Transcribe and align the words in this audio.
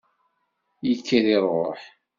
Yekker 0.87 1.25
iruḥ. 1.35 1.81